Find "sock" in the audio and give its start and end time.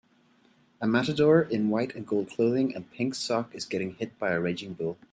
3.13-3.53